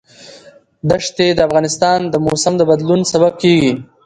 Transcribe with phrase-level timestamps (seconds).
[0.91, 3.71] دښتې د افغانستان د موسم د بدلون سبب کېږي.